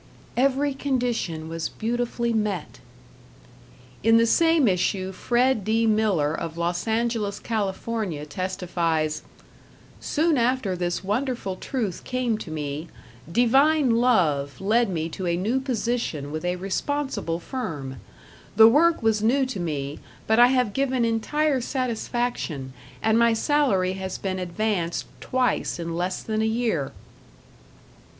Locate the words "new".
15.37-15.59, 19.21-19.45